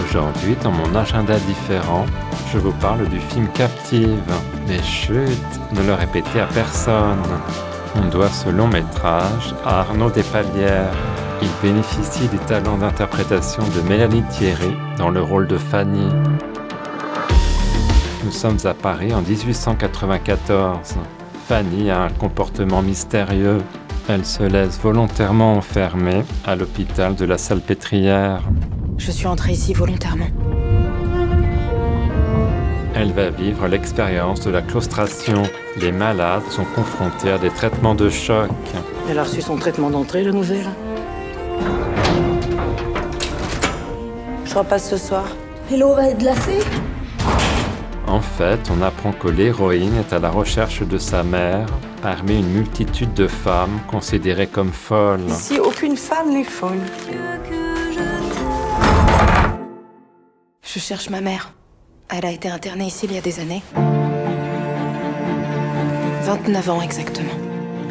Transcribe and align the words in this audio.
Aujourd'hui, 0.00 0.56
dans 0.62 0.72
mon 0.72 0.94
agenda 0.94 1.38
différent, 1.40 2.06
je 2.52 2.58
vous 2.58 2.72
parle 2.72 3.08
du 3.08 3.20
film 3.20 3.48
Captive. 3.48 4.22
Mais 4.66 4.82
chut, 4.82 5.28
ne 5.72 5.82
le 5.82 5.94
répétez 5.94 6.40
à 6.40 6.46
personne. 6.46 7.22
On 7.96 8.08
doit 8.08 8.28
ce 8.28 8.48
long 8.48 8.68
métrage 8.68 9.54
à 9.64 9.80
Arnaud 9.80 10.10
Despalières. 10.10 10.94
Il 11.42 11.48
bénéficie 11.62 12.28
du 12.28 12.38
talent 12.38 12.78
d'interprétation 12.78 13.62
de 13.62 13.88
Mélanie 13.88 14.22
Thierry 14.30 14.74
dans 14.96 15.10
le 15.10 15.20
rôle 15.20 15.46
de 15.46 15.58
Fanny. 15.58 16.08
Nous 18.24 18.30
sommes 18.30 18.58
à 18.64 18.72
Paris 18.72 19.12
en 19.12 19.20
1894. 19.20 20.94
Fanny 21.48 21.90
a 21.90 22.02
un 22.02 22.10
comportement 22.10 22.80
mystérieux. 22.80 23.58
Elle 24.08 24.24
se 24.24 24.42
laisse 24.42 24.78
volontairement 24.80 25.54
enfermer 25.54 26.24
à 26.46 26.56
l'hôpital 26.56 27.14
de 27.14 27.24
la 27.24 27.36
Salpêtrière. 27.36 28.40
Je 29.04 29.10
suis 29.10 29.26
entrée 29.26 29.50
ici 29.50 29.74
volontairement. 29.74 30.28
Elle 32.94 33.10
va 33.10 33.30
vivre 33.30 33.66
l'expérience 33.66 34.42
de 34.42 34.50
la 34.52 34.62
claustration. 34.62 35.42
Les 35.80 35.90
malades 35.90 36.48
sont 36.50 36.64
confrontés 36.76 37.32
à 37.32 37.38
des 37.38 37.50
traitements 37.50 37.96
de 37.96 38.08
choc. 38.08 38.48
Elle 39.10 39.18
a 39.18 39.24
reçu 39.24 39.42
son 39.42 39.56
traitement 39.56 39.90
d'entrée, 39.90 40.22
la 40.22 40.30
nouvelle 40.30 40.68
Je 44.44 44.54
repasse 44.54 44.88
ce 44.88 44.96
soir. 44.96 45.24
Et 45.72 45.76
l'eau 45.76 45.94
va 45.94 46.10
être 46.10 46.18
glacée? 46.18 46.60
En 48.06 48.20
fait, 48.20 48.60
on 48.70 48.82
apprend 48.82 49.10
que 49.10 49.26
l'héroïne 49.26 49.96
est 49.96 50.12
à 50.12 50.20
la 50.20 50.30
recherche 50.30 50.82
de 50.82 50.98
sa 50.98 51.24
mère 51.24 51.66
parmi 52.02 52.38
une 52.38 52.52
multitude 52.52 53.14
de 53.14 53.26
femmes 53.26 53.80
considérées 53.90 54.46
comme 54.46 54.70
folles. 54.70 55.26
Ici, 55.26 55.58
aucune 55.58 55.96
femme 55.96 56.32
n'est 56.32 56.44
folle. 56.44 56.78
Je 60.74 60.78
cherche 60.78 61.10
ma 61.10 61.20
mère. 61.20 61.52
Elle 62.08 62.24
a 62.24 62.30
été 62.30 62.48
internée 62.48 62.86
ici 62.86 63.04
il 63.04 63.12
y 63.14 63.18
a 63.18 63.20
des 63.20 63.40
années. 63.40 63.62
29 66.22 66.70
ans 66.70 66.80
exactement. 66.80 67.34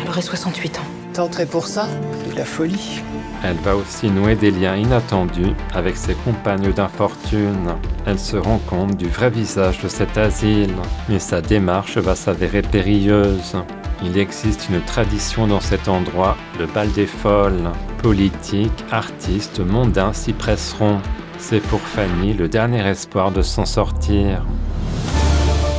Elle 0.00 0.08
aurait 0.08 0.22
68 0.22 0.78
ans. 0.78 1.20
Entré 1.22 1.44
pour 1.44 1.66
ça? 1.66 1.88
De 2.30 2.34
la 2.34 2.46
folie. 2.46 3.02
Elle 3.44 3.58
va 3.58 3.76
aussi 3.76 4.08
nouer 4.08 4.34
des 4.34 4.50
liens 4.50 4.76
inattendus 4.76 5.52
avec 5.74 5.98
ses 5.98 6.14
compagnes 6.14 6.72
d'infortune. 6.72 7.74
Elle 8.06 8.18
se 8.18 8.38
rend 8.38 8.60
compte 8.66 8.96
du 8.96 9.08
vrai 9.08 9.28
visage 9.28 9.82
de 9.82 9.88
cet 9.88 10.16
asile, 10.16 10.74
mais 11.10 11.18
sa 11.18 11.42
démarche 11.42 11.98
va 11.98 12.14
s'avérer 12.14 12.62
périlleuse. 12.62 13.56
Il 14.02 14.16
existe 14.16 14.70
une 14.70 14.80
tradition 14.80 15.46
dans 15.46 15.60
cet 15.60 15.86
endroit, 15.86 16.38
le 16.58 16.64
bal 16.64 16.90
des 16.92 17.06
folles. 17.06 17.72
Politiques, 18.02 18.86
artistes, 18.90 19.60
mondains 19.60 20.14
s'y 20.14 20.32
presseront. 20.32 21.02
C'est 21.40 21.60
pour 21.60 21.80
Fanny 21.80 22.32
le 22.34 22.48
dernier 22.48 22.86
espoir 22.86 23.32
de 23.32 23.42
s'en 23.42 23.64
sortir. 23.64 24.44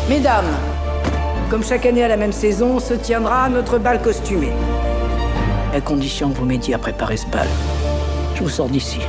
Mesdames, 0.09 0.52
comme 1.50 1.64
chaque 1.64 1.86
année 1.86 2.03
à 2.03 2.08
la 2.09 2.18
même 2.18 2.34
saison, 2.34 2.80
se 2.80 2.94
tiendra 2.94 3.48
notre 3.48 3.78
bal 3.78 4.02
costumé. 4.02 4.52
À 5.74 5.80
condition 5.80 6.31
que 6.31 6.38
vous 6.38 6.46
m'aidiez 6.46 6.74
à 6.74 6.78
préparer 6.78 7.16
ce 7.16 7.28
bal. 7.28 7.47
Je 8.36 8.44
vous 8.44 8.50
sors 8.50 8.68
d'ici. 8.68 9.00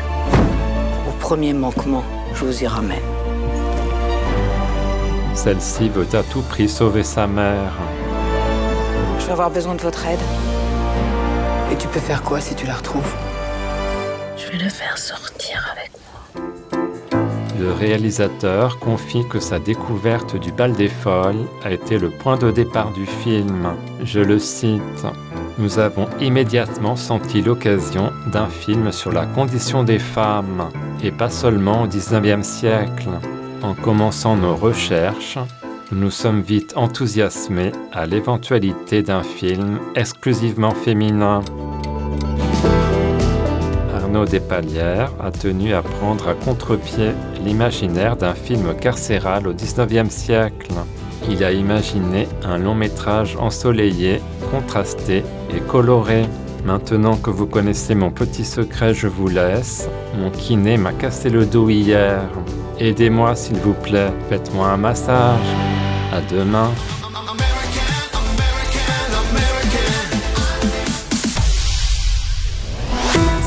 Au 1.08 1.12
premier 1.20 1.52
manquement, 1.52 2.04
je 2.34 2.44
vous 2.44 2.62
y 2.62 2.66
ramène. 2.66 2.98
Celle-ci 5.34 5.88
veut 5.88 6.06
à 6.12 6.22
tout 6.22 6.42
prix 6.42 6.68
sauver 6.68 7.02
sa 7.02 7.26
mère. 7.26 7.72
Je 9.18 9.26
vais 9.26 9.32
avoir 9.32 9.50
besoin 9.50 9.74
de 9.74 9.82
votre 9.82 10.06
aide. 10.06 10.20
Et 11.72 11.76
tu 11.76 11.88
peux 11.88 11.98
faire 11.98 12.22
quoi 12.22 12.40
si 12.40 12.54
tu 12.54 12.66
la 12.66 12.74
retrouves? 12.74 13.14
Je 14.36 14.52
vais 14.52 14.62
le 14.62 14.70
faire 14.70 14.98
sortir 14.98 15.68
avec 15.72 15.90
moi. 15.92 16.21
Le 17.62 17.70
réalisateur 17.70 18.80
confie 18.80 19.24
que 19.28 19.38
sa 19.38 19.60
découverte 19.60 20.34
du 20.36 20.50
bal 20.50 20.72
des 20.72 20.88
folles 20.88 21.46
a 21.62 21.70
été 21.70 21.96
le 21.96 22.10
point 22.10 22.36
de 22.36 22.50
départ 22.50 22.90
du 22.92 23.06
film. 23.06 23.68
Je 24.02 24.18
le 24.18 24.40
cite. 24.40 25.06
Nous 25.58 25.78
avons 25.78 26.08
immédiatement 26.20 26.96
senti 26.96 27.40
l'occasion 27.40 28.10
d'un 28.32 28.48
film 28.48 28.90
sur 28.90 29.12
la 29.12 29.26
condition 29.26 29.84
des 29.84 30.00
femmes, 30.00 30.70
et 31.04 31.12
pas 31.12 31.30
seulement 31.30 31.82
au 31.82 31.86
XIXe 31.86 32.44
siècle. 32.44 33.10
En 33.62 33.74
commençant 33.74 34.34
nos 34.34 34.56
recherches, 34.56 35.38
nous 35.92 36.10
sommes 36.10 36.40
vite 36.40 36.72
enthousiasmés 36.74 37.70
à 37.92 38.06
l'éventualité 38.06 39.04
d'un 39.04 39.22
film 39.22 39.78
exclusivement 39.94 40.72
féminin. 40.72 41.42
Arnaud 44.12 44.26
Despalières 44.26 45.10
a 45.18 45.30
tenu 45.30 45.72
à 45.72 45.80
prendre 45.80 46.28
à 46.28 46.34
contre-pied 46.34 47.12
l'imaginaire 47.42 48.14
d'un 48.14 48.34
film 48.34 48.74
carcéral 48.78 49.48
au 49.48 49.54
XIXe 49.54 50.10
siècle. 50.10 50.68
Il 51.30 51.42
a 51.42 51.50
imaginé 51.50 52.28
un 52.44 52.58
long 52.58 52.74
métrage 52.74 53.38
ensoleillé, 53.40 54.20
contrasté 54.50 55.24
et 55.56 55.60
coloré. 55.60 56.26
Maintenant 56.66 57.16
que 57.16 57.30
vous 57.30 57.46
connaissez 57.46 57.94
mon 57.94 58.10
petit 58.10 58.44
secret, 58.44 58.92
je 58.92 59.08
vous 59.08 59.28
laisse. 59.28 59.88
Mon 60.18 60.28
kiné 60.28 60.76
m'a 60.76 60.92
cassé 60.92 61.30
le 61.30 61.46
dos 61.46 61.70
hier. 61.70 62.20
Aidez-moi 62.78 63.34
s'il 63.34 63.56
vous 63.56 63.72
plaît, 63.72 64.12
faites-moi 64.28 64.68
un 64.68 64.76
massage. 64.76 65.38
À 66.12 66.20
demain. 66.30 66.68